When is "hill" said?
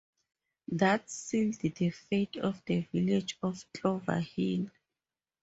4.19-4.71